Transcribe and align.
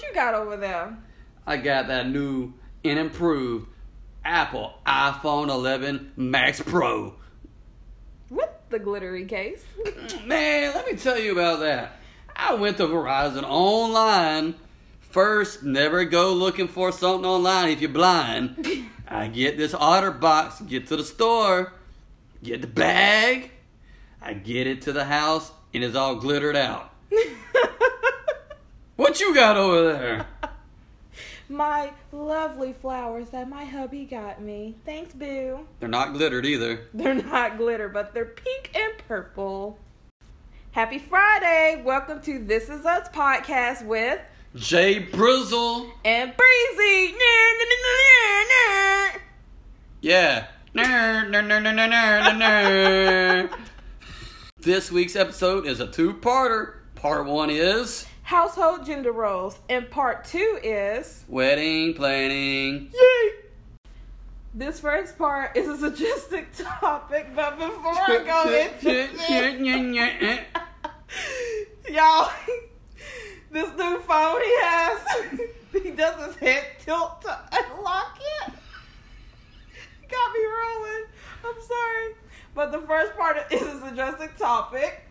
What 0.00 0.08
you 0.08 0.14
got 0.14 0.32
over 0.32 0.56
there? 0.56 0.96
I 1.46 1.58
got 1.58 1.88
that 1.88 2.08
new 2.08 2.54
and 2.82 2.98
improved 2.98 3.68
Apple 4.24 4.72
iPhone 4.86 5.50
11 5.50 6.12
Max 6.16 6.62
Pro. 6.62 7.16
With 8.30 8.48
the 8.70 8.78
glittery 8.78 9.26
case. 9.26 9.62
Man, 10.24 10.74
let 10.74 10.86
me 10.86 10.96
tell 10.96 11.18
you 11.18 11.32
about 11.32 11.60
that. 11.60 11.98
I 12.34 12.54
went 12.54 12.78
to 12.78 12.84
Verizon 12.84 13.42
online. 13.42 14.54
First, 15.00 15.64
never 15.64 16.06
go 16.06 16.32
looking 16.32 16.68
for 16.68 16.92
something 16.92 17.26
online 17.26 17.68
if 17.68 17.82
you're 17.82 17.90
blind. 17.90 18.88
I 19.06 19.28
get 19.28 19.58
this 19.58 19.74
otter 19.74 20.12
box, 20.12 20.62
get 20.62 20.86
to 20.86 20.96
the 20.96 21.04
store, 21.04 21.74
get 22.42 22.62
the 22.62 22.68
bag, 22.68 23.50
I 24.22 24.32
get 24.32 24.66
it 24.66 24.80
to 24.82 24.94
the 24.94 25.04
house, 25.04 25.52
and 25.74 25.84
it's 25.84 25.94
all 25.94 26.14
glittered 26.14 26.56
out. 26.56 26.90
What 29.00 29.18
you 29.18 29.34
got 29.34 29.56
over 29.56 29.94
there? 29.94 30.26
my 31.48 31.90
lovely 32.12 32.74
flowers 32.74 33.30
that 33.30 33.48
my 33.48 33.64
hubby 33.64 34.04
got 34.04 34.42
me. 34.42 34.74
Thanks, 34.84 35.14
Boo. 35.14 35.66
They're 35.78 35.88
not 35.88 36.12
glittered 36.12 36.44
either. 36.44 36.82
They're 36.92 37.14
not 37.14 37.56
glitter, 37.56 37.88
but 37.88 38.12
they're 38.12 38.26
pink 38.26 38.70
and 38.74 38.92
purple. 39.08 39.78
Happy 40.72 40.98
Friday! 40.98 41.82
Welcome 41.82 42.20
to 42.20 42.44
This 42.44 42.68
Is 42.68 42.84
Us 42.84 43.08
podcast 43.08 43.86
with 43.86 44.20
Jay 44.54 45.02
Brizzle. 45.10 45.90
and 46.04 46.34
Breezy. 46.36 47.14
Yeah. 50.02 50.46
This 54.58 54.92
week's 54.92 55.16
episode 55.16 55.66
is 55.66 55.80
a 55.80 55.86
two-parter. 55.86 56.74
Part 56.96 57.24
one 57.24 57.48
is 57.48 58.04
Household 58.30 58.86
gender 58.86 59.10
roles, 59.10 59.58
and 59.68 59.90
part 59.90 60.24
two 60.24 60.60
is 60.62 61.24
wedding 61.26 61.94
planning. 61.94 62.92
Yay! 62.94 63.30
This 64.54 64.78
first 64.78 65.18
part 65.18 65.56
is 65.56 65.68
a 65.68 65.76
suggested 65.76 66.46
topic, 66.56 67.34
but 67.34 67.58
before 67.58 67.92
I 67.92 68.22
go 68.24 68.42
into 68.56 69.08
it, 69.28 70.44
y'all, 71.90 72.30
this 73.50 73.68
new 73.76 73.98
phone 73.98 74.40
he 74.40 74.56
has, 74.60 75.00
he 75.82 75.90
does 75.90 76.24
his 76.24 76.36
head 76.36 76.66
tilt 76.78 77.22
to 77.22 77.36
unlock 77.50 78.16
it. 78.44 78.52
Got 80.08 80.32
me 80.32 80.40
rolling. 80.44 81.04
I'm 81.44 81.60
sorry. 81.66 82.14
But 82.54 82.70
the 82.70 82.78
first 82.86 83.16
part 83.16 83.38
is 83.50 83.60
a 83.60 83.80
suggested 83.80 84.38
topic 84.38 85.02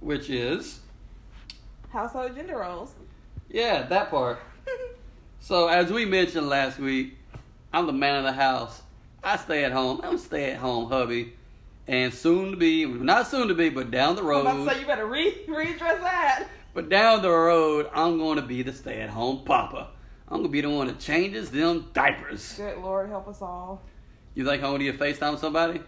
Which 0.00 0.30
is 0.30 0.77
household 1.90 2.34
gender 2.34 2.58
roles. 2.58 2.92
yeah, 3.48 3.82
that 3.82 4.10
part. 4.10 4.38
So 5.40 5.68
as 5.68 5.90
we 5.92 6.04
mentioned 6.04 6.48
last 6.48 6.80
week, 6.80 7.16
I'm 7.72 7.86
the 7.86 7.92
man 7.92 8.16
of 8.16 8.24
the 8.24 8.32
house. 8.32 8.82
I 9.22 9.36
stay 9.36 9.62
at 9.64 9.70
home. 9.70 10.00
I'm 10.02 10.16
a 10.16 10.18
stay 10.18 10.50
at 10.50 10.58
home 10.58 10.90
hubby. 10.90 11.34
And 11.86 12.12
soon 12.12 12.50
to 12.50 12.56
be, 12.56 12.84
not 12.84 13.28
soon 13.28 13.46
to 13.46 13.54
be, 13.54 13.68
but 13.68 13.92
down 13.92 14.16
the 14.16 14.22
road. 14.24 14.46
I'm 14.46 14.62
about 14.62 14.68
to 14.72 14.74
say, 14.74 14.80
you 14.80 14.86
better 14.88 15.06
re- 15.06 15.44
redress 15.48 16.00
that. 16.00 16.48
But 16.74 16.88
down 16.88 17.22
the 17.22 17.30
road, 17.30 17.88
I'm 17.94 18.18
going 18.18 18.36
to 18.36 18.42
be 18.42 18.62
the 18.62 18.72
stay 18.72 19.00
at 19.00 19.10
home 19.10 19.44
papa. 19.44 19.90
I'm 20.26 20.38
going 20.38 20.48
to 20.48 20.52
be 20.52 20.60
the 20.60 20.70
one 20.70 20.88
that 20.88 20.98
changes 20.98 21.50
them 21.52 21.86
diapers. 21.94 22.54
Good 22.56 22.78
Lord, 22.78 23.08
help 23.08 23.28
us 23.28 23.40
all. 23.40 23.80
You 24.34 24.44
think 24.44 24.62
I'm 24.64 24.76
going 24.76 24.92
to 24.92 24.98
FaceTime 24.98 25.38
somebody? 25.38 25.80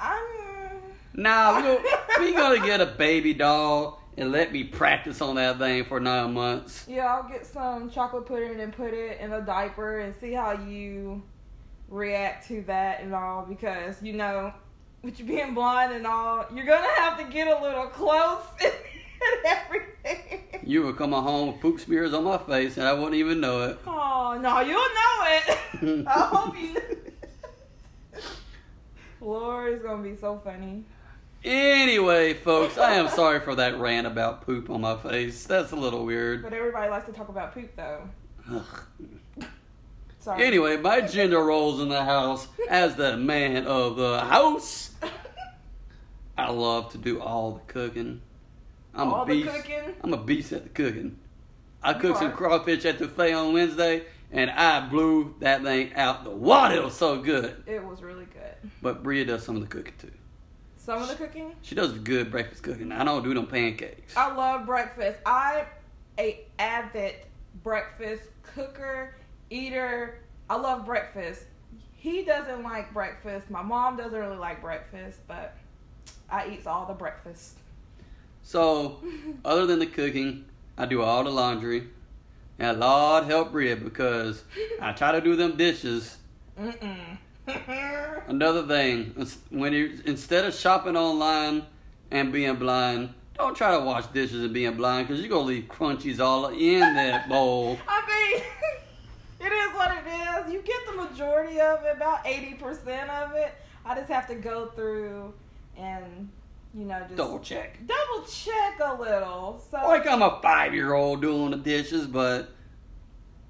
I'm. 0.00 0.22
Nah, 1.14 1.56
we 1.56 1.62
gonna, 1.62 1.80
we 2.20 2.32
gonna 2.34 2.60
get 2.66 2.80
a 2.82 2.86
baby 2.86 3.32
doll 3.34 4.01
and 4.16 4.30
let 4.30 4.52
me 4.52 4.64
practice 4.64 5.20
on 5.20 5.36
that 5.36 5.58
thing 5.58 5.84
for 5.84 6.00
nine 6.00 6.34
months. 6.34 6.84
Yeah, 6.88 7.06
I'll 7.06 7.28
get 7.28 7.46
some 7.46 7.90
chocolate 7.90 8.26
pudding 8.26 8.60
and 8.60 8.72
put 8.72 8.92
it 8.92 9.20
in 9.20 9.32
a 9.32 9.40
diaper 9.40 10.00
and 10.00 10.14
see 10.14 10.32
how 10.32 10.52
you 10.52 11.22
react 11.88 12.48
to 12.48 12.62
that 12.62 13.02
and 13.02 13.14
all 13.14 13.44
because 13.46 14.02
you 14.02 14.12
know, 14.14 14.52
with 15.02 15.18
you 15.18 15.24
being 15.24 15.54
blind 15.54 15.92
and 15.92 16.06
all, 16.06 16.46
you're 16.54 16.66
gonna 16.66 16.94
have 16.96 17.18
to 17.18 17.24
get 17.24 17.48
a 17.48 17.62
little 17.62 17.86
close 17.86 18.42
and 18.62 18.72
everything. 19.44 20.60
You 20.64 20.84
would 20.84 20.96
come 20.96 21.12
home 21.12 21.52
with 21.52 21.60
poop 21.60 21.80
smears 21.80 22.12
on 22.14 22.24
my 22.24 22.38
face 22.38 22.76
and 22.76 22.86
I 22.86 22.92
wouldn't 22.92 23.14
even 23.14 23.40
know 23.40 23.62
it. 23.62 23.78
Oh 23.86 24.38
no, 24.40 24.60
you'll 24.60 24.78
know 24.78 26.00
it. 26.00 26.06
I 26.06 26.20
hope 26.32 26.58
you. 26.58 26.76
Lord, 29.20 29.72
it's 29.72 29.82
gonna 29.82 30.02
be 30.02 30.16
so 30.16 30.40
funny. 30.44 30.84
Anyway, 31.44 32.34
folks, 32.34 32.78
I 32.78 32.94
am 32.94 33.08
sorry 33.08 33.40
for 33.40 33.54
that 33.56 33.78
rant 33.78 34.06
about 34.06 34.42
poop 34.46 34.70
on 34.70 34.80
my 34.82 34.96
face. 34.96 35.44
That's 35.44 35.72
a 35.72 35.76
little 35.76 36.04
weird. 36.04 36.42
But 36.42 36.52
everybody 36.52 36.88
likes 36.88 37.06
to 37.06 37.12
talk 37.12 37.28
about 37.28 37.52
poop 37.52 37.74
though. 37.76 38.08
Ugh. 38.50 39.46
Sorry. 40.20 40.44
Anyway, 40.44 40.76
my 40.76 41.00
gender 41.00 41.42
roles 41.42 41.80
in 41.80 41.88
the 41.88 42.04
house 42.04 42.46
as 42.70 42.94
the 42.94 43.16
man 43.16 43.66
of 43.66 43.96
the 43.96 44.20
house. 44.20 44.90
I 46.38 46.50
love 46.50 46.92
to 46.92 46.98
do 46.98 47.20
all 47.20 47.52
the 47.54 47.72
cooking. 47.72 48.20
I'm 48.94 49.12
All 49.12 49.22
a 49.22 49.26
the 49.26 49.42
beast. 49.42 49.54
cooking? 49.56 49.94
I'm 50.02 50.14
a 50.14 50.22
beast 50.22 50.52
at 50.52 50.62
the 50.62 50.68
cooking. 50.68 51.18
I 51.82 51.94
cooked 51.94 52.18
some 52.20 52.30
crawfish 52.32 52.84
at 52.84 53.00
the 53.00 53.08
buffet 53.08 53.32
on 53.32 53.52
Wednesday, 53.52 54.04
and 54.30 54.48
I 54.50 54.86
blew 54.88 55.34
that 55.40 55.62
thing 55.64 55.92
out 55.94 56.22
the 56.22 56.30
water. 56.30 56.76
It 56.76 56.84
was 56.84 56.94
so 56.94 57.20
good. 57.20 57.60
It 57.66 57.82
was 57.84 58.00
really 58.00 58.26
good. 58.26 58.70
But 58.80 59.02
Bria 59.02 59.24
does 59.24 59.42
some 59.42 59.56
of 59.56 59.62
the 59.62 59.68
cooking 59.68 59.94
too. 59.98 60.10
Some 60.84 61.00
of 61.00 61.08
the 61.08 61.14
cooking. 61.14 61.52
She 61.62 61.76
does 61.76 61.92
good 61.92 62.32
breakfast 62.32 62.64
cooking. 62.64 62.90
I 62.90 63.04
don't 63.04 63.22
do 63.22 63.32
them 63.32 63.46
pancakes. 63.46 64.16
I 64.16 64.34
love 64.34 64.66
breakfast. 64.66 65.20
I'm 65.24 65.64
a 66.18 66.40
avid 66.58 67.14
breakfast 67.62 68.24
cooker, 68.42 69.14
eater. 69.48 70.18
I 70.50 70.56
love 70.56 70.84
breakfast. 70.84 71.44
He 71.92 72.24
doesn't 72.24 72.64
like 72.64 72.92
breakfast. 72.92 73.48
My 73.48 73.62
mom 73.62 73.96
doesn't 73.96 74.18
really 74.18 74.36
like 74.36 74.60
breakfast, 74.60 75.20
but 75.28 75.56
I 76.28 76.48
eats 76.48 76.66
all 76.66 76.86
the 76.86 76.94
breakfast. 76.94 77.58
So, 78.42 79.00
other 79.44 79.66
than 79.66 79.78
the 79.78 79.86
cooking, 79.86 80.46
I 80.76 80.86
do 80.86 81.00
all 81.02 81.22
the 81.22 81.30
laundry. 81.30 81.90
And 82.58 82.80
Lord 82.80 83.26
help 83.26 83.52
Bria 83.52 83.76
because 83.76 84.42
I 84.80 84.90
try 84.90 85.12
to 85.12 85.20
do 85.20 85.36
them 85.36 85.56
dishes. 85.56 86.18
Mm-mm. 86.58 87.18
Another 88.28 88.66
thing, 88.66 89.14
when 89.50 89.72
you 89.72 89.98
instead 90.06 90.44
of 90.44 90.54
shopping 90.54 90.96
online 90.96 91.64
and 92.10 92.32
being 92.32 92.54
blind, 92.56 93.12
don't 93.36 93.56
try 93.56 93.76
to 93.76 93.80
wash 93.84 94.06
dishes 94.08 94.44
and 94.44 94.52
being 94.54 94.76
blind 94.76 95.08
because 95.08 95.20
you're 95.20 95.28
gonna 95.30 95.42
leave 95.42 95.64
crunchies 95.64 96.20
all 96.20 96.46
in 96.48 96.80
that 96.80 97.28
bowl. 97.28 97.78
I 97.88 98.02
mean, 98.06 98.42
it 99.50 99.52
is 99.52 99.74
what 99.74 99.90
it 99.96 100.46
is. 100.46 100.52
You 100.52 100.62
get 100.62 100.86
the 100.86 100.92
majority 100.92 101.60
of 101.60 101.82
it, 101.84 101.96
about 101.96 102.24
80% 102.24 103.08
of 103.08 103.34
it. 103.34 103.52
I 103.84 103.94
just 103.96 104.08
have 104.10 104.28
to 104.28 104.36
go 104.36 104.66
through 104.66 105.34
and, 105.76 106.28
you 106.74 106.84
know, 106.84 107.00
just 107.00 107.16
Double 107.16 107.40
check. 107.40 107.78
double 107.86 108.24
check 108.26 108.78
a 108.80 108.94
little. 108.94 109.60
So 109.70 109.78
Like 109.78 110.06
I'm 110.06 110.22
a 110.22 110.38
five 110.42 110.72
year 110.74 110.94
old 110.94 111.20
doing 111.20 111.50
the 111.50 111.56
dishes, 111.56 112.06
but 112.06 112.50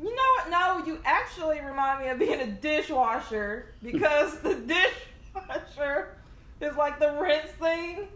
You 0.02 0.14
know 0.14 0.22
what? 0.36 0.50
No, 0.50 0.84
you 0.84 0.98
actually 1.04 1.60
remind 1.60 2.02
me 2.02 2.08
of 2.10 2.18
being 2.18 2.40
a 2.40 2.46
dishwasher 2.46 3.66
because 3.82 4.36
the 4.40 4.54
dishwasher 5.34 6.16
is 6.60 6.76
like 6.76 6.98
the 6.98 7.12
rinse 7.20 7.50
thing, 7.52 8.08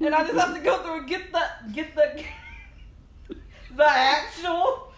and 0.00 0.14
I 0.14 0.26
just 0.26 0.38
have 0.38 0.54
to 0.54 0.60
go 0.60 0.82
through 0.82 1.00
and 1.00 1.08
get 1.08 1.30
the 1.30 1.44
get 1.74 1.94
the 1.94 2.24
the 3.76 3.86
actual. 3.86 4.92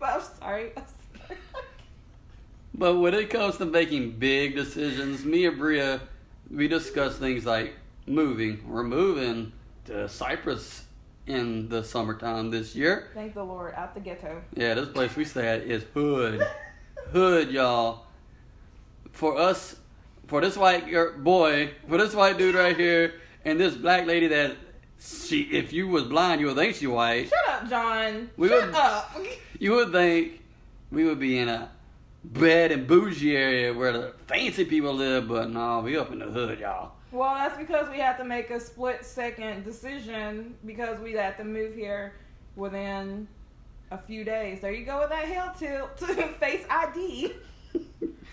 But 0.00 0.08
I'm 0.08 0.22
sorry. 0.38 0.72
I'm 0.76 0.84
sorry. 1.26 1.40
but 2.74 2.96
when 2.96 3.14
it 3.14 3.30
comes 3.30 3.56
to 3.58 3.66
making 3.66 4.18
big 4.18 4.56
decisions, 4.56 5.24
me 5.24 5.46
and 5.46 5.56
Bria, 5.56 6.00
we 6.50 6.66
discuss 6.66 7.18
things 7.18 7.46
like 7.46 7.74
moving. 8.06 8.68
We're 8.68 8.82
moving 8.82 9.52
to 9.84 10.08
Cyprus 10.08 10.85
in 11.26 11.68
the 11.68 11.82
summertime 11.82 12.50
this 12.50 12.74
year. 12.74 13.08
Thank 13.14 13.34
the 13.34 13.42
Lord, 13.44 13.74
out 13.74 13.94
the 13.94 14.00
ghetto. 14.00 14.42
Yeah, 14.54 14.74
this 14.74 14.88
place 14.88 15.14
we 15.16 15.24
stay 15.24 15.46
at 15.48 15.62
is 15.62 15.84
hood. 15.94 16.46
hood, 17.12 17.50
y'all. 17.50 18.04
For 19.12 19.36
us, 19.38 19.76
for 20.26 20.40
this 20.40 20.56
white 20.56 20.88
girl, 20.88 21.18
boy, 21.18 21.70
for 21.88 21.98
this 21.98 22.14
white 22.14 22.38
dude 22.38 22.54
right 22.54 22.76
here, 22.76 23.14
and 23.44 23.58
this 23.58 23.74
black 23.74 24.06
lady 24.06 24.28
that 24.28 24.56
she, 25.00 25.42
if 25.42 25.72
you 25.72 25.88
was 25.88 26.04
blind, 26.04 26.40
you 26.40 26.48
would 26.48 26.56
think 26.56 26.74
she 26.76 26.86
white. 26.86 27.28
Shut 27.28 27.48
up, 27.48 27.68
John. 27.68 28.30
We 28.36 28.48
Shut 28.48 28.66
would- 28.66 28.74
up. 28.74 29.16
You 29.58 29.72
would 29.72 29.90
think 29.90 30.42
we 30.92 31.04
would 31.04 31.18
be 31.18 31.38
in 31.38 31.48
a 31.48 31.70
bed 32.22 32.72
and 32.72 32.86
bougie 32.86 33.34
area 33.34 33.72
where 33.72 33.90
the 33.92 34.12
fancy 34.26 34.66
people 34.66 34.92
live, 34.92 35.28
but 35.28 35.48
no, 35.48 35.80
we 35.80 35.96
up 35.96 36.12
in 36.12 36.18
the 36.18 36.26
hood, 36.26 36.60
y'all. 36.60 36.92
Well, 37.12 37.34
that's 37.34 37.56
because 37.56 37.88
we 37.88 37.98
had 37.98 38.16
to 38.18 38.24
make 38.24 38.50
a 38.50 38.60
split 38.60 39.04
second 39.04 39.64
decision 39.64 40.54
because 40.66 40.98
we 41.00 41.12
had 41.12 41.36
to 41.38 41.44
move 41.44 41.74
here 41.74 42.14
within 42.56 43.28
a 43.90 43.98
few 43.98 44.24
days. 44.24 44.60
There 44.60 44.72
you 44.72 44.84
go 44.84 45.00
with 45.00 45.10
that 45.10 45.26
hill 45.26 45.52
tilt 45.58 45.96
to 45.98 46.28
face 46.40 46.64
ID. 46.68 47.32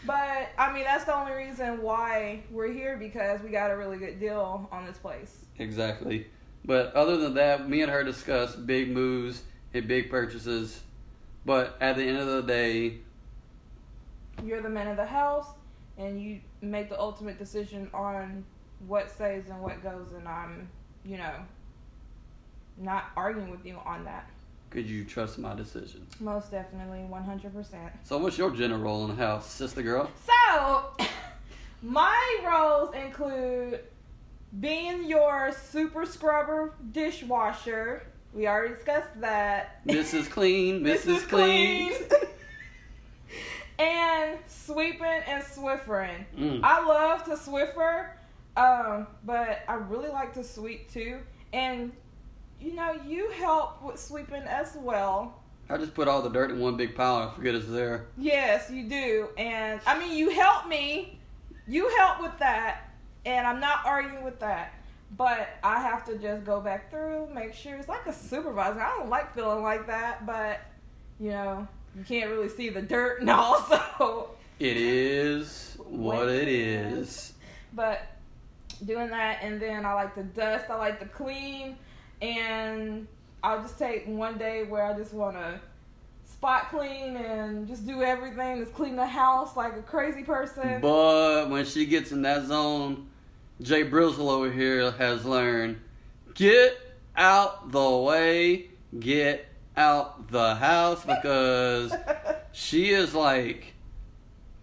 But 0.05 0.49
I 0.57 0.73
mean, 0.73 0.83
that's 0.83 1.05
the 1.05 1.15
only 1.15 1.31
reason 1.31 1.81
why 1.81 2.43
we're 2.51 2.73
here 2.73 2.97
because 2.97 3.41
we 3.41 3.49
got 3.49 3.71
a 3.71 3.77
really 3.77 3.97
good 3.97 4.19
deal 4.19 4.67
on 4.69 4.85
this 4.85 4.97
place. 4.97 5.45
Exactly. 5.59 6.27
But 6.65 6.93
other 6.93 7.15
than 7.17 7.35
that, 7.35 7.69
me 7.69 7.81
and 7.81 7.91
her 7.91 8.03
discuss 8.03 8.55
big 8.55 8.89
moves 8.89 9.43
and 9.73 9.87
big 9.87 10.09
purchases, 10.09 10.81
but 11.45 11.77
at 11.79 11.95
the 11.95 12.03
end 12.03 12.17
of 12.17 12.27
the 12.27 12.41
day, 12.41 12.97
You're 14.43 14.61
the 14.61 14.69
man 14.69 14.87
of 14.87 14.97
the 14.97 15.05
house, 15.05 15.47
and 15.97 16.21
you 16.21 16.41
make 16.61 16.89
the 16.89 16.99
ultimate 16.99 17.37
decision 17.37 17.89
on 17.93 18.43
what 18.88 19.09
stays 19.09 19.45
and 19.50 19.59
what 19.62 19.81
goes. 19.83 20.07
And 20.18 20.27
I'm, 20.27 20.69
you 21.06 21.18
know, 21.18 21.33
not 22.77 23.06
arguing 23.15 23.50
with 23.50 23.65
you 23.65 23.77
on 23.85 24.03
that. 24.06 24.30
could 24.69 24.89
you 24.89 25.06
trust 25.06 25.38
my 25.38 25.53
decision? 25.53 26.06
Most 26.19 26.51
definitely, 26.51 27.06
100%. 27.12 27.91
So, 28.03 28.18
what's 28.18 28.38
your 28.38 28.51
general 28.51 28.81
role 28.81 29.03
in 29.03 29.15
the 29.15 29.24
house, 29.24 29.50
sister 29.51 29.81
girl? 29.83 30.09
So, 30.25 30.91
my 31.83 32.39
roles 32.45 32.94
include 32.95 33.81
being 34.59 35.06
your 35.06 35.51
super 35.51 36.06
scrubber 36.06 36.74
dishwasher. 36.91 38.07
We 38.33 38.47
already 38.47 38.74
discussed 38.75 39.19
that. 39.21 39.86
Mrs. 39.86 40.29
Clean, 40.31 40.81
Mrs. 40.83 41.19
Mrs. 41.19 41.29
Clean. 41.29 41.94
and 43.79 44.38
sweeping 44.47 45.21
and 45.27 45.44
swiffering. 45.44 46.25
Mm. 46.38 46.62
I 46.63 46.83
love 46.86 47.24
to 47.25 47.31
swiffer, 47.31 48.07
um, 48.57 49.07
but 49.25 49.59
I 49.67 49.75
really 49.75 50.09
like 50.09 50.33
to 50.33 50.44
sweep 50.44 50.91
too. 50.91 51.19
And 51.53 51.91
you 52.59 52.73
know, 52.73 52.94
you 53.05 53.29
help 53.31 53.81
with 53.83 54.00
sweeping 54.00 54.44
as 54.44 54.77
well. 54.79 55.39
I 55.69 55.77
just 55.77 55.94
put 55.94 56.07
all 56.07 56.21
the 56.21 56.29
dirt 56.29 56.51
in 56.51 56.59
one 56.59 56.77
big 56.77 56.95
pile 56.95 57.23
and 57.23 57.33
forget 57.33 57.55
it's 57.55 57.67
there. 57.67 58.05
Yes, 58.17 58.69
you 58.69 58.83
do. 58.88 59.29
And 59.38 59.81
I 59.85 59.97
mean, 60.00 60.15
you 60.17 60.29
help 60.29 60.67
me. 60.67 61.19
You 61.67 61.89
help 61.97 62.21
with 62.21 62.38
that. 62.39 62.89
And 63.25 63.47
I'm 63.47 63.59
not 63.59 63.79
arguing 63.85 64.23
with 64.23 64.39
that. 64.39 64.73
But 65.17 65.50
I 65.63 65.79
have 65.79 66.05
to 66.05 66.17
just 66.17 66.44
go 66.44 66.59
back 66.59 66.89
through, 66.89 67.27
make 67.33 67.53
sure 67.53 67.75
it's 67.75 67.88
like 67.88 68.05
a 68.07 68.13
supervisor. 68.13 68.81
I 68.81 68.97
don't 68.97 69.09
like 69.09 69.33
feeling 69.35 69.61
like 69.61 69.85
that, 69.88 70.25
but 70.25 70.59
you 71.19 71.29
know, 71.29 71.67
you 71.95 72.03
can't 72.03 72.29
really 72.29 72.50
see 72.50 72.69
the 72.69 72.81
dirt 72.81 73.19
and 73.21 73.29
all, 73.29 73.61
so 73.63 74.29
It 74.59 74.75
is 74.77 75.77
what 75.85 76.29
it 76.29 76.47
is. 76.47 77.33
but 77.73 78.01
doing 78.83 79.09
that 79.09 79.39
and 79.41 79.62
then 79.62 79.85
I 79.85 79.94
like 79.94 80.15
to 80.15 80.24
dust, 80.24 80.69
I 80.69 80.75
like 80.75 81.00
to 81.00 81.06
clean 81.06 81.77
and 82.21 83.07
I'll 83.44 83.62
just 83.62 83.77
take 83.77 84.06
one 84.07 84.38
day 84.38 84.63
where 84.63 84.85
I 84.85 84.97
just 84.97 85.13
wanna 85.13 85.59
spot 86.25 86.69
clean 86.69 87.15
and 87.15 87.68
just 87.68 87.88
do 87.88 88.03
everything, 88.03 88.59
just 88.59 88.74
clean 88.74 88.95
the 88.95 89.06
house 89.06 89.56
like 89.56 89.77
a 89.77 89.81
crazy 89.81 90.24
person. 90.24 90.81
But 90.81 91.50
when 91.50 91.65
she 91.65 91.85
gets 91.85 92.12
in 92.12 92.21
that 92.24 92.45
zone, 92.45 93.07
Jay 93.62 93.83
Brizzle 93.89 94.30
over 94.30 94.51
here 94.51 94.91
has 94.91 95.25
learned 95.25 95.79
get 96.33 96.77
out 97.15 97.71
the 97.71 97.89
way, 97.97 98.69
get 99.00 99.45
out 99.77 100.29
the 100.29 100.56
house 100.56 101.06
because 101.06 101.94
she 102.51 102.89
is 102.89 103.13
like 103.13 103.74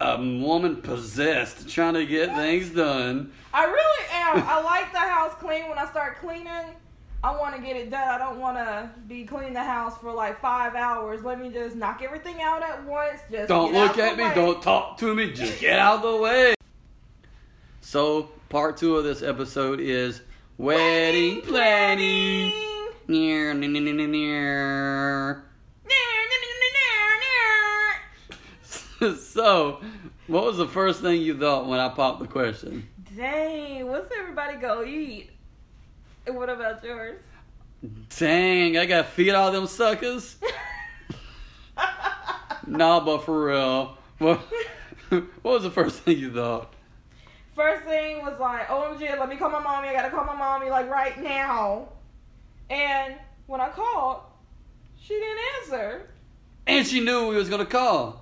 a 0.01 0.17
woman 0.17 0.83
possessed 0.83 1.69
trying 1.69 1.95
to 1.95 2.07
get 2.07 2.35
things 2.35 2.71
done. 2.71 3.33
I 3.53 3.65
really 3.65 4.07
I 4.37 4.63
like 4.63 4.93
the 4.93 4.99
house 4.99 5.35
clean. 5.39 5.69
When 5.69 5.79
I 5.79 5.87
start 5.91 6.19
cleaning, 6.21 6.75
I 7.23 7.37
want 7.37 7.55
to 7.57 7.61
get 7.61 7.77
it 7.77 7.91
done. 7.91 8.09
I 8.09 8.19
don't 8.19 8.39
want 8.41 8.57
to 8.57 8.91
be 9.07 9.25
cleaning 9.25 9.53
the 9.53 9.63
house 9.63 9.99
for 9.99 10.13
like 10.13 10.41
five 10.41 10.75
hours. 10.75 11.23
Let 11.23 11.41
me 11.41 11.51
just 11.51 11.77
knock 11.77 12.01
everything 12.03 12.41
out 12.41 12.63
at 12.63 12.85
once. 12.85 13.21
Just 13.31 13.49
Don't 13.49 13.73
look 13.73 13.99
at 13.99 14.17
me, 14.17 14.25
way. 14.25 14.35
don't 14.35 14.63
talk 14.63 14.97
to 14.99 15.15
me, 15.15 15.33
just 15.33 15.61
get 15.61 15.79
out 15.79 15.97
of 15.97 16.03
the 16.03 16.17
way. 16.17 16.55
So, 17.81 18.31
part 18.49 18.77
two 18.77 18.97
of 18.97 19.05
this 19.05 19.23
episode 19.23 19.81
is 19.81 20.23
wedding 20.57 21.43
planning. 21.43 22.53
Near, 23.09 23.53
near, 23.55 23.69
near, 23.71 23.93
near, 23.93 24.07
near. 24.07 25.45
so, 29.17 29.81
what 30.31 30.45
was 30.45 30.59
the 30.59 30.69
first 30.69 31.01
thing 31.01 31.21
you 31.21 31.37
thought 31.37 31.67
when 31.67 31.81
I 31.81 31.89
popped 31.89 32.21
the 32.21 32.29
question? 32.29 32.89
Dang, 33.17 33.89
what's 33.89 34.13
everybody 34.17 34.57
go 34.59 34.85
eat? 34.85 35.31
And 36.25 36.37
what 36.37 36.49
about 36.49 36.85
yours? 36.85 37.21
Dang, 38.17 38.79
I 38.79 38.87
gotta 38.87 39.05
feed 39.05 39.33
all 39.33 39.51
them 39.51 39.67
suckers? 39.67 40.37
nah, 42.67 43.01
but 43.01 43.25
for 43.25 43.47
real. 43.47 43.99
What, 44.19 44.39
what 45.09 45.25
was 45.43 45.63
the 45.65 45.71
first 45.71 46.01
thing 46.03 46.19
you 46.19 46.33
thought? 46.33 46.73
First 47.57 47.85
thing 47.85 48.19
was 48.19 48.39
like, 48.39 48.69
OMG, 48.69 49.19
let 49.19 49.29
me 49.29 49.37
call 49.37 49.51
my 49.51 49.61
mommy. 49.61 49.89
I 49.89 49.93
gotta 49.93 50.11
call 50.11 50.25
my 50.25 50.37
mommy 50.37 50.71
like 50.71 50.89
right 50.89 51.21
now. 51.21 51.89
And 52.69 53.17
when 53.47 53.61
I 53.61 53.69
called, 53.71 54.21
she 55.01 55.15
didn't 55.15 55.39
answer. 55.59 56.09
And 56.69 56.87
she 56.87 57.01
knew 57.01 57.27
we 57.27 57.35
was 57.35 57.49
gonna 57.49 57.67
call. 57.67 58.21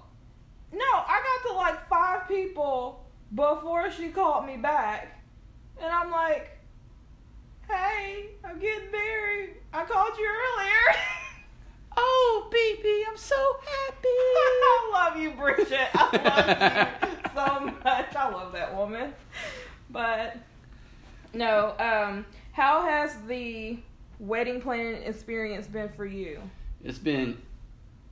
No, 0.73 0.85
I 0.85 1.23
got 1.23 1.48
to 1.48 1.48
like 1.48 1.48
five 1.48 1.48
people 2.45 3.05
before 3.35 3.91
she 3.91 4.09
called 4.09 4.47
me 4.47 4.57
back. 4.57 5.21
And 5.81 5.93
I'm 5.93 6.11
like, 6.11 6.59
hey, 7.69 8.31
I'm 8.45 8.59
getting 8.59 8.91
married. 8.91 9.55
I 9.73 9.85
called 9.85 10.13
you 10.19 10.29
earlier. 10.29 10.97
Oh, 12.01 12.49
baby, 12.53 13.05
I'm 13.11 13.17
so 13.17 13.35
happy. 13.35 13.99
I 14.05 14.91
love 14.93 15.17
you, 15.21 15.33
Bridget. 15.33 15.89
I 15.93 16.89
love 16.95 17.11
you 17.11 17.17
so 17.35 17.65
much. 17.85 18.15
I 18.15 18.31
love 18.31 18.53
that 18.53 18.77
woman. 18.77 19.13
But 19.91 20.37
no, 21.35 21.75
um, 21.81 22.25
how 22.53 22.83
has 22.83 23.17
the 23.27 23.81
wedding 24.21 24.61
planning 24.61 25.03
experience 25.03 25.67
been 25.67 25.89
for 25.89 26.07
you? 26.07 26.41
It's 26.85 26.99
been 26.99 27.37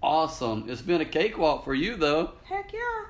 awesome. 0.03 0.65
It's 0.69 0.83
been 0.83 1.03
a 1.03 1.05
cakewalk 1.05 1.65
for 1.65 1.75
you, 1.75 1.95
though. 1.95 2.33
Heck 2.43 2.73
yeah. 2.73 3.05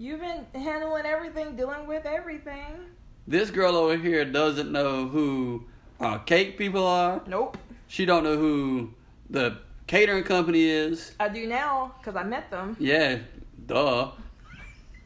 You've 0.00 0.20
been 0.20 0.46
handling 0.54 1.04
everything, 1.04 1.56
dealing 1.56 1.86
with 1.86 2.06
everything. 2.06 2.86
This 3.28 3.50
girl 3.50 3.76
over 3.76 3.98
here 3.98 4.24
doesn't 4.24 4.72
know 4.72 5.06
who 5.06 5.66
uh, 6.00 6.16
cake 6.16 6.56
people 6.56 6.86
are. 6.86 7.20
Nope. 7.26 7.58
She 7.86 8.06
don't 8.06 8.24
know 8.24 8.38
who 8.38 8.94
the 9.28 9.58
catering 9.86 10.24
company 10.24 10.64
is. 10.64 11.12
I 11.20 11.28
do 11.28 11.46
now 11.46 11.96
because 11.98 12.16
I 12.16 12.22
met 12.22 12.50
them. 12.50 12.78
Yeah, 12.80 13.18
duh. 13.66 14.12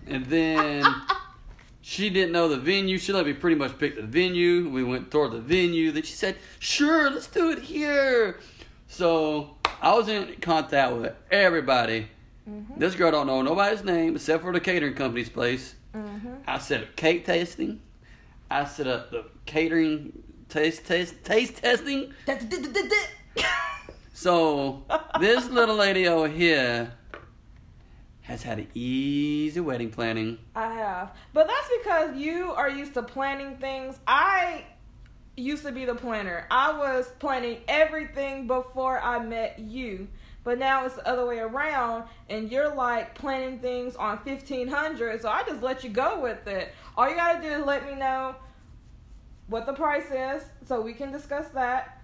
And 0.07 0.27
then 0.27 0.85
she 1.81 2.09
didn't 2.09 2.31
know 2.31 2.47
the 2.47 2.59
venue. 2.59 2.97
She 2.97 3.13
let 3.13 3.27
me 3.27 3.33
pretty 3.33 3.57
much 3.57 3.77
pick 3.77 3.97
the 3.97 4.03
venue. 4.03 4.69
We 4.69 4.85
went 4.85 5.11
toward 5.11 5.33
the 5.33 5.41
venue. 5.41 5.91
Then 5.91 6.05
she 6.05 6.15
said, 6.15 6.37
"Sure, 6.61 7.11
let's 7.11 7.27
do 7.27 7.51
it 7.51 7.59
here." 7.59 8.39
So 8.87 9.57
I 9.83 9.93
was 9.95 10.07
in 10.07 10.37
contact 10.37 10.95
with 10.95 11.17
everybody. 11.33 12.11
Mhm. 12.49 12.79
This 12.79 12.95
girl 12.95 13.11
don't 13.11 13.27
know 13.27 13.43
nobody's 13.43 13.83
name 13.85 14.17
except 14.17 14.43
for 14.43 14.53
the 14.53 14.61
catering 14.61 14.95
company's 14.95 15.29
place. 15.31 15.75
Mhm. 15.95 16.43
I 16.47 16.59
set 16.59 16.83
up 16.83 16.97
cake 16.97 17.25
tasting. 17.25 17.81
I 18.51 18.65
set 18.67 18.87
up 18.87 19.11
the 19.11 19.25
catering 19.47 20.13
taste 20.49 20.87
taste 20.87 21.25
taste 21.25 21.57
testing. 21.57 22.13
So 24.17 24.85
this 25.19 25.49
little 25.51 25.75
lady 25.75 26.07
over 26.07 26.29
here 26.29 26.93
has 28.23 28.45
had 28.45 28.59
an 28.61 28.69
easy 28.73 29.59
wedding 29.61 29.91
planning. 29.91 30.39
I 30.55 30.73
have. 30.75 31.13
But 31.33 31.49
that's 31.49 31.69
because 31.83 32.17
you 32.17 32.53
are 32.53 32.71
used 32.71 32.95
to 32.95 33.03
planning 33.03 33.57
things. 33.59 33.99
I 34.07 34.65
used 35.37 35.65
to 35.65 35.73
be 35.73 35.85
the 35.85 35.97
planner. 35.97 36.47
I 36.49 36.79
was 36.79 37.11
planning 37.19 37.59
everything 37.67 38.47
before 38.47 39.01
I 39.01 39.19
met 39.19 39.59
you. 39.59 40.07
But 40.45 40.59
now 40.59 40.85
it's 40.85 40.95
the 40.95 41.09
other 41.09 41.27
way 41.27 41.39
around, 41.39 42.05
and 42.29 42.53
you're 42.53 42.75
like 42.75 43.15
planning 43.15 43.59
things 43.59 43.97
on 43.97 44.19
1500. 44.19 45.23
So 45.23 45.29
I 45.29 45.43
just 45.43 45.63
let 45.63 45.83
you 45.83 45.91
go 45.91 46.21
with 46.21 46.47
it. 46.47 46.73
All 46.97 47.09
you 47.09 47.17
gotta 47.17 47.43
do 47.43 47.49
is 47.49 47.65
let 47.65 47.87
me 47.87 47.95
know 47.95 48.37
what 49.47 49.67
the 49.67 49.73
price 49.73 50.11
is, 50.11 50.45
so 50.67 50.81
we 50.81 50.93
can 50.93 51.11
discuss 51.11 51.49
that. 51.49 52.03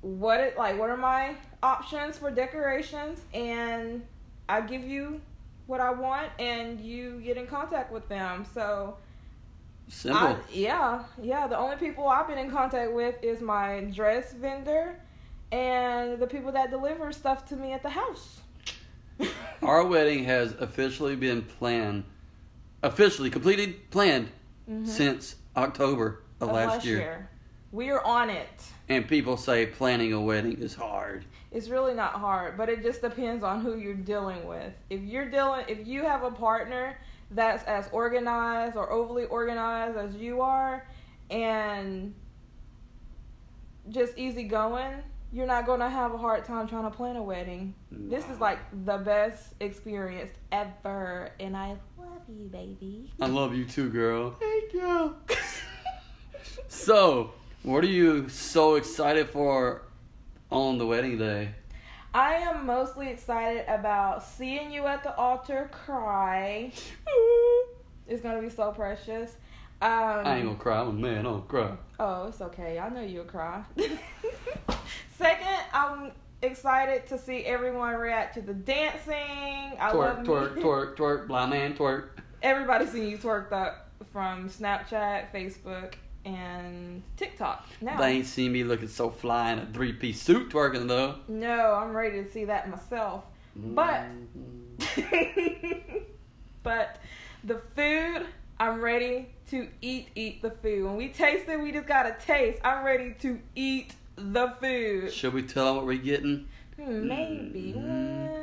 What 0.00 0.40
it 0.40 0.56
like? 0.56 0.78
What 0.78 0.90
are 0.90 0.96
my 0.96 1.36
options 1.62 2.18
for 2.18 2.30
decorations? 2.30 3.20
And 3.34 4.02
I 4.48 4.62
give 4.62 4.82
you 4.82 5.20
what 5.66 5.80
I 5.80 5.90
want, 5.90 6.30
and 6.38 6.80
you 6.80 7.20
get 7.20 7.36
in 7.36 7.46
contact 7.46 7.92
with 7.92 8.08
them. 8.08 8.46
So 8.54 8.96
Simple. 9.88 10.28
I, 10.28 10.36
yeah, 10.50 11.04
yeah. 11.22 11.46
The 11.46 11.58
only 11.58 11.76
people 11.76 12.08
I've 12.08 12.26
been 12.26 12.38
in 12.38 12.50
contact 12.50 12.92
with 12.92 13.22
is 13.22 13.42
my 13.42 13.82
dress 13.92 14.32
vendor 14.32 14.96
and 15.52 16.18
the 16.18 16.26
people 16.26 16.50
that 16.52 16.70
deliver 16.70 17.12
stuff 17.12 17.44
to 17.46 17.56
me 17.56 17.72
at 17.72 17.82
the 17.82 17.90
house. 17.90 18.40
Our 19.62 19.84
wedding 19.86 20.24
has 20.24 20.52
officially 20.58 21.14
been 21.14 21.42
planned, 21.42 22.04
officially 22.82 23.30
completed, 23.30 23.90
planned 23.90 24.30
Mhm. 24.68 24.86
since 24.86 25.36
October 25.56 26.22
of, 26.40 26.50
last, 26.50 26.84
year. 26.86 26.98
year. 26.98 27.28
We're 27.70 28.00
on 28.00 28.30
it. 28.30 28.48
And 28.88 29.06
people 29.06 29.36
say 29.36 29.66
planning 29.66 30.12
a 30.12 30.20
wedding 30.20 30.58
is 30.58 30.74
hard. 30.74 31.24
It's 31.50 31.68
really 31.68 31.94
not 31.94 32.12
hard, 32.14 32.56
but 32.56 32.68
it 32.68 32.82
just 32.82 33.02
depends 33.02 33.44
on 33.44 33.60
who 33.60 33.76
you're 33.76 33.94
dealing 33.94 34.46
with. 34.46 34.72
If 34.88 35.02
you're 35.02 35.28
dealing, 35.30 35.64
if 35.68 35.86
you 35.86 36.02
have 36.02 36.22
a 36.22 36.30
partner 36.30 36.96
that's 37.30 37.64
as 37.64 37.88
organized 37.92 38.76
or 38.76 38.90
overly 38.90 39.24
organized 39.26 39.96
as 39.98 40.14
you 40.16 40.40
are, 40.42 40.86
and 41.30 42.14
just 43.88 44.16
easygoing, 44.16 45.02
you're 45.32 45.46
not 45.46 45.66
gonna 45.66 45.88
have 45.88 46.12
a 46.12 46.18
hard 46.18 46.44
time 46.44 46.68
trying 46.68 46.84
to 46.84 46.90
plan 46.90 47.16
a 47.16 47.22
wedding. 47.22 47.74
This 47.90 48.28
is 48.28 48.38
like 48.38 48.58
the 48.84 48.98
best 48.98 49.54
experience 49.60 50.30
ever, 50.50 51.30
and 51.40 51.56
I 51.56 51.76
love 51.98 52.22
you, 52.28 52.46
baby. 52.46 53.10
I 53.20 53.26
love 53.26 53.54
you 53.54 53.64
too, 53.64 53.88
girl. 53.90 54.36
Thank 54.38 54.72
you. 54.72 55.16
So, 56.68 57.32
what 57.62 57.84
are 57.84 57.88
you 57.88 58.28
so 58.28 58.74
excited 58.74 59.28
for 59.28 59.82
on 60.50 60.78
the 60.78 60.86
wedding 60.86 61.18
day? 61.18 61.50
I 62.14 62.34
am 62.34 62.66
mostly 62.66 63.08
excited 63.08 63.64
about 63.68 64.22
seeing 64.24 64.72
you 64.72 64.86
at 64.86 65.02
the 65.02 65.14
altar 65.16 65.70
cry. 65.72 66.72
It's 68.08 68.20
gonna 68.20 68.42
be 68.42 68.50
so 68.50 68.72
precious. 68.72 69.30
Um, 69.80 69.90
I 70.26 70.36
ain't 70.36 70.46
gonna 70.46 70.58
cry. 70.58 70.80
I'm 70.80 70.88
a 70.88 70.92
man. 70.92 71.18
I 71.18 71.22
don't 71.22 71.46
cry. 71.46 71.76
Oh, 72.00 72.26
it's 72.26 72.40
okay. 72.40 72.78
I 72.78 72.88
know 72.88 73.00
you'll 73.00 73.24
cry. 73.24 73.62
Second, 75.22 75.60
I'm 75.72 76.10
excited 76.42 77.06
to 77.06 77.16
see 77.16 77.44
everyone 77.44 77.94
react 77.94 78.34
to 78.34 78.42
the 78.42 78.54
dancing. 78.54 79.14
I 79.78 79.92
Twerk, 79.92 80.24
twerk, 80.24 80.56
twerk, 80.62 80.96
twerk. 80.96 81.28
Blind 81.28 81.50
man, 81.52 81.76
twerk. 81.76 82.08
Everybody's 82.42 82.90
seen 82.90 83.08
you 83.08 83.18
twerk 83.18 83.52
up 83.52 83.88
from 84.12 84.50
Snapchat, 84.50 85.30
Facebook, 85.32 85.94
and 86.24 87.04
TikTok. 87.16 87.68
Now, 87.80 88.00
They 88.00 88.14
ain't 88.14 88.26
seen 88.26 88.50
me 88.50 88.64
looking 88.64 88.88
so 88.88 89.10
fly 89.10 89.52
in 89.52 89.60
a 89.60 89.66
three 89.66 89.92
piece 89.92 90.20
suit 90.20 90.50
twerking 90.50 90.88
though. 90.88 91.20
no, 91.28 91.74
I'm 91.74 91.94
ready 91.94 92.24
to 92.24 92.28
see 92.28 92.44
that 92.46 92.68
myself. 92.68 93.22
But 93.54 94.06
mm-hmm. 94.80 95.98
but 96.64 96.98
the 97.44 97.60
food, 97.76 98.26
I'm 98.58 98.80
ready 98.80 99.28
to 99.50 99.68
eat 99.82 100.08
eat 100.16 100.42
the 100.42 100.50
food. 100.50 100.84
When 100.84 100.96
we 100.96 101.10
taste 101.10 101.48
it, 101.48 101.60
we 101.60 101.70
just 101.70 101.86
gotta 101.86 102.16
taste. 102.24 102.60
I'm 102.64 102.84
ready 102.84 103.14
to 103.20 103.38
eat 103.54 103.94
the 104.30 104.54
food. 104.60 105.12
should 105.12 105.34
we 105.34 105.42
tell 105.42 105.66
them 105.66 105.76
what 105.76 105.86
we're 105.86 105.98
getting? 105.98 106.48
Maybe. 106.78 107.74
Mm. 107.76 108.42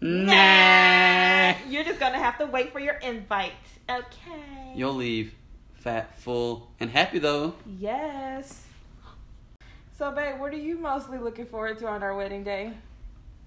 Mm. 0.00 0.26
Nah. 0.26 1.54
You're 1.68 1.84
just 1.84 2.00
gonna 2.00 2.18
have 2.18 2.38
to 2.38 2.46
wait 2.46 2.72
for 2.72 2.80
your 2.80 2.94
invite. 2.94 3.52
Okay. 3.88 4.72
You'll 4.74 4.94
leave 4.94 5.34
fat, 5.74 6.18
full, 6.18 6.70
and 6.80 6.90
happy 6.90 7.18
though. 7.18 7.54
Yes. 7.78 8.66
So, 9.96 10.10
babe, 10.10 10.40
what 10.40 10.52
are 10.52 10.56
you 10.56 10.78
mostly 10.78 11.18
looking 11.18 11.46
forward 11.46 11.78
to 11.78 11.86
on 11.86 12.02
our 12.02 12.16
wedding 12.16 12.42
day? 12.42 12.72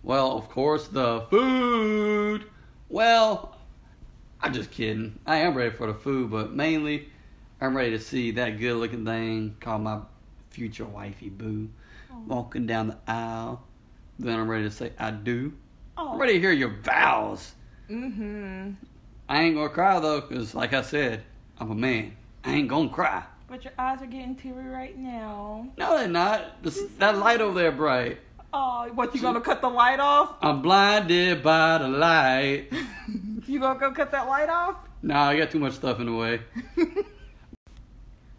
Well, 0.04 0.38
of 0.38 0.48
course, 0.50 0.88
the 0.88 1.26
food. 1.30 2.46
Well, 2.88 3.58
I'm 4.40 4.54
just 4.54 4.72
kidding. 4.72 5.20
I 5.26 5.38
am 5.38 5.56
ready 5.56 5.72
for 5.72 5.88
the 5.88 5.94
food, 5.94 6.30
but 6.32 6.54
mainly, 6.54 7.10
I'm 7.60 7.76
ready 7.76 7.92
to 7.92 8.00
see 8.00 8.32
that 8.32 8.60
good 8.60 8.76
looking 8.76 9.04
thing 9.04 9.58
called 9.60 9.82
my 9.82 10.00
future 10.56 10.86
wifey 10.86 11.28
boo 11.28 11.68
walking 12.28 12.66
down 12.66 12.88
the 12.88 12.98
aisle. 13.08 13.62
Then 14.18 14.40
I'm 14.40 14.50
ready 14.50 14.64
to 14.64 14.72
say 14.72 14.94
I 14.98 15.12
do. 15.12 15.52
I'm 15.98 16.18
ready 16.18 16.34
to 16.34 16.40
hear 16.40 16.54
your 16.54 16.70
vows. 16.82 17.54
Mm-hmm. 17.90 18.72
I 19.28 19.42
ain't 19.42 19.56
gonna 19.56 19.70
cry 19.70 20.00
though, 20.00 20.22
cause 20.22 20.56
like 20.56 20.74
I 20.74 20.82
said, 20.82 21.24
I'm 21.60 21.72
a 21.72 21.76
man. 21.76 22.16
I 22.46 22.54
ain't 22.54 22.70
gonna 22.70 22.88
cry. 22.88 23.24
But 23.50 23.66
your 23.66 23.74
eyes 23.78 24.02
are 24.02 24.06
getting 24.06 24.36
teary 24.36 24.68
right 24.68 24.98
now. 24.98 25.68
No, 25.78 25.98
they're 25.98 26.08
not. 26.08 26.64
This, 26.64 26.82
that 27.00 27.18
light 27.18 27.42
over 27.42 27.60
there 27.60 27.74
bright. 27.74 28.20
Oh, 28.54 28.90
what, 28.96 29.14
you 29.14 29.22
gonna 29.22 29.42
cut 29.42 29.60
the 29.60 29.70
light 29.70 30.00
off? 30.00 30.36
I'm 30.42 30.62
blinded 30.62 31.44
by 31.44 31.80
the 31.80 31.90
light. 31.90 32.68
You 33.48 33.60
gonna 33.60 33.80
go 33.80 33.92
cut 33.92 34.10
that 34.10 34.28
light 34.28 34.50
off? 34.50 34.76
Nah, 35.04 35.26
I 35.26 35.38
got 35.38 35.52
too 35.52 35.60
much 35.60 35.74
stuff 35.74 36.00
in 36.00 36.08
the 36.08 36.14
way. 36.14 36.42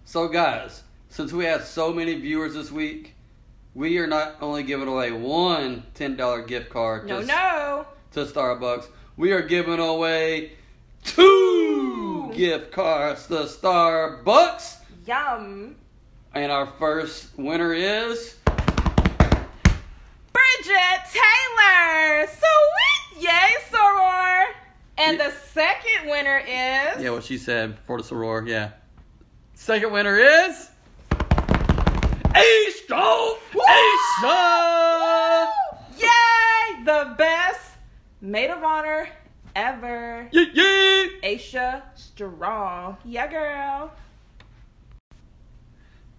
So, 0.09 0.29
guys, 0.29 0.85
since 1.17 1.33
we 1.33 1.47
had 1.47 1.65
so 1.65 1.91
many 1.95 2.13
viewers 2.21 2.53
this 2.53 2.71
week, 2.71 3.15
we 3.75 3.97
are 3.97 4.07
not 4.07 4.37
only 4.43 4.63
giving 4.63 4.87
away 4.87 5.13
one 5.13 5.83
$10 5.95 6.47
gift 6.47 6.69
card 6.69 7.07
No, 7.07 7.21
to, 7.23 7.27
no. 7.27 7.87
to 8.13 8.27
Starbucks, 8.27 8.85
we 9.17 9.33
are 9.33 9.41
giving 9.41 9.79
away 9.81 10.53
two 11.05 12.31
gift 12.37 12.71
cards 12.71 13.29
to 13.29 13.35
Starbucks. 13.47 14.77
Yum. 15.07 15.77
And 16.35 16.53
our 16.53 16.67
first 16.67 17.29
winner 17.39 17.73
is. 17.73 18.37
Bridget 20.35 21.01
Taylor. 21.15 22.27
Sweet. 22.27 23.23
Yay, 23.23 23.55
soror. 23.71 24.45
And 24.99 25.17
Yeah. 25.17 25.29
the 25.29 25.35
second 25.55 26.11
winner 26.11 26.37
is. 26.41 27.03
Yeah, 27.03 27.09
what 27.13 27.25
she 27.25 27.39
said 27.39 27.79
for 27.87 27.97
the 28.03 28.05
soror, 28.07 28.47
yeah. 28.47 28.73
Second 29.55 29.93
winner 29.93 30.19
is. 30.19 30.69
Aisha! 32.37 33.39
Aisha! 33.55 35.49
Yay! 35.99 36.85
The 36.85 37.15
best 37.17 37.71
maid 38.21 38.51
of 38.51 38.63
honor 38.63 39.09
ever. 39.55 40.29
Yeah, 40.33 40.45
yeah! 40.53 41.07
Aisha 41.25 41.83
Strong. 41.95 42.99
Yeah, 43.07 43.27
girl. 43.29 43.91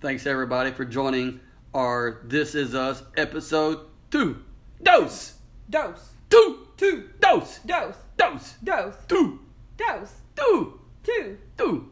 Thanks 0.02 0.26
everybody 0.26 0.72
for 0.72 0.86
joining 0.86 1.40
our 1.76 2.22
This 2.24 2.56
Is 2.56 2.74
Us 2.74 3.04
episode 3.16 3.82
two. 4.10 4.42
Dose! 4.82 5.36
Dose. 5.70 6.14
Two! 6.32 6.68
Two! 6.78 7.10
Dose! 7.20 7.60
Dose. 7.60 7.96
Dose! 8.18 8.56
Dose. 8.64 8.96
Two! 9.08 9.40
Dose. 9.78 10.14
Two! 10.36 10.80
Two. 11.04 11.38
Two! 11.60 11.92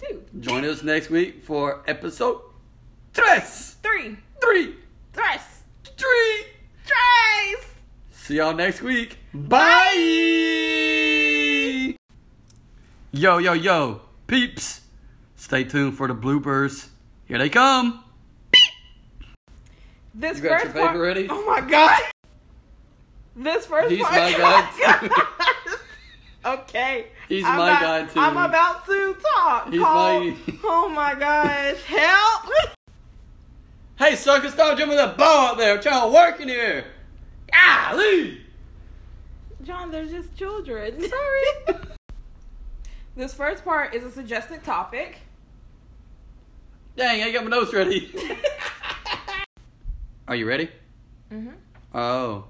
Two. 0.00 0.24
Join 0.40 0.64
us 0.64 0.82
next 0.82 1.08
week 1.08 1.44
for 1.44 1.84
episode 1.86 2.40
tres! 3.18 3.76
Three. 3.82 4.16
Three! 4.40 4.76
Tres. 5.12 5.40
Three! 5.96 6.44
Tres. 6.86 7.66
See 8.12 8.36
y'all 8.36 8.54
next 8.54 8.80
week. 8.82 9.18
Bye! 9.34 9.84
Yo, 13.10 13.38
yo, 13.38 13.52
yo, 13.54 14.00
peeps. 14.26 14.82
Stay 15.36 15.64
tuned 15.64 15.96
for 15.96 16.06
the 16.08 16.14
bloopers. 16.14 16.88
Here 17.26 17.38
they 17.38 17.48
come. 17.48 18.04
This 20.14 20.38
You 20.38 20.44
got 20.44 20.60
first 20.62 20.64
your 20.64 20.72
part- 20.74 20.86
paper 20.92 21.00
ready? 21.02 21.26
Oh 21.30 21.44
my 21.46 21.60
god. 21.60 22.00
This 23.36 23.66
first 23.66 23.90
He's 23.90 24.02
part. 24.02 24.14
my 24.14 24.32
guy, 24.32 24.70
too. 25.08 25.14
okay. 26.50 27.06
He's 27.28 27.44
I'm 27.44 27.56
my 27.58 27.70
about- 27.70 27.82
guy, 27.82 28.04
too. 28.12 28.20
I'm 28.20 28.36
about 28.36 28.86
to 28.86 29.16
talk. 29.34 29.70
He's 29.70 29.80
Call- 29.80 30.20
my- 30.20 30.36
Oh 30.64 30.88
my 30.88 31.14
gosh. 31.14 31.82
Help. 31.84 32.70
Hey, 33.98 34.14
sucker, 34.14 34.48
stop 34.48 34.78
jumping 34.78 34.96
that 34.96 35.18
ball 35.18 35.48
out 35.48 35.58
there. 35.58 35.74
I'm 35.74 35.82
trying 35.82 36.02
to 36.02 36.14
work 36.14 36.40
in 36.40 36.48
here. 36.48 36.84
Golly! 37.52 38.42
John, 39.64 39.90
they're 39.90 40.06
just 40.06 40.36
children. 40.36 41.02
Sorry. 41.08 41.78
this 43.16 43.34
first 43.34 43.64
part 43.64 43.96
is 43.96 44.04
a 44.04 44.10
suggested 44.12 44.62
topic. 44.62 45.18
Dang, 46.96 47.24
I 47.24 47.32
got 47.32 47.42
my 47.42 47.50
notes 47.50 47.74
ready. 47.74 48.14
Are 50.28 50.36
you 50.36 50.46
ready? 50.46 50.70
Mm-hmm. 51.32 51.54
Oh. 51.92 52.44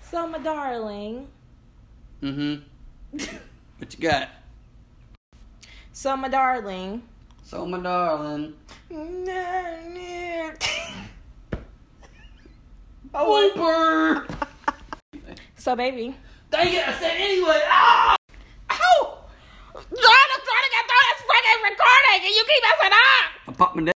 So, 0.00 0.26
my 0.26 0.38
darling. 0.38 1.28
Mm-hmm. 2.22 3.18
What 3.78 3.92
you 3.92 4.00
got? 4.00 4.30
So, 5.92 6.16
my 6.16 6.28
darling. 6.28 7.02
So, 7.42 7.66
my 7.66 7.80
darling. 7.80 8.54
Oh, 13.16 13.50
Blooper! 13.54 14.26
so, 15.56 15.76
baby. 15.76 16.16
Dang 16.50 16.72
it, 16.72 16.86
I 16.86 16.92
said 16.98 17.16
anyway. 17.16 17.60
Ah! 17.66 18.16
Ow! 18.70 19.24
John, 19.74 19.84
I'm 19.84 20.42
trying 20.44 20.64
to 20.64 20.70
get 20.70 20.84
through 20.88 21.04
this 21.08 21.22
freaking 21.22 21.62
recording 21.70 22.14
and 22.14 22.34
you 22.34 22.44
keep 22.48 22.62
messing 22.62 22.92
up! 22.92 23.26
I 23.48 23.52
popped 23.52 23.76
my 23.76 23.82
neck. 23.82 23.94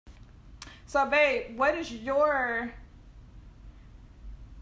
So, 0.87 1.07
babe, 1.07 1.59
what 1.59 1.77
is 1.77 1.93
your. 1.93 2.73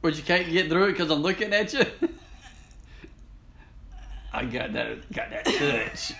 But 0.02 0.16
you 0.16 0.22
can't 0.22 0.50
get 0.50 0.68
through 0.68 0.84
it 0.84 0.92
because 0.92 1.10
I'm 1.10 1.22
looking 1.22 1.52
at 1.52 1.72
you. 1.72 1.84
I 4.32 4.44
got 4.44 4.72
that, 4.72 5.12
got 5.12 5.30
that 5.30 5.44
touch. 5.44 6.12